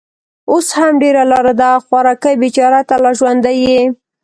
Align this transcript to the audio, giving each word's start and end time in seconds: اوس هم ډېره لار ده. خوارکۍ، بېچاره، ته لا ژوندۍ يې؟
اوس 0.51 0.67
هم 0.77 0.93
ډېره 1.03 1.23
لار 1.31 1.47
ده. 1.61 1.69
خوارکۍ، 1.85 2.35
بېچاره، 2.43 2.79
ته 2.89 2.95
لا 3.03 3.11
ژوندۍ 3.19 3.57
يې؟ 3.65 3.79